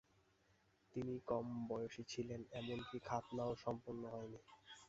তিনি 0.93 1.13
কম 1.27 1.45
বয়সী 1.69 2.03
ছিলেন 2.09 2.41
এমনকি 2.59 2.97
খাতনাও 3.07 3.51
সম্পন্ন 3.63 4.01
হয় 4.13 4.27
নি। 4.27 4.39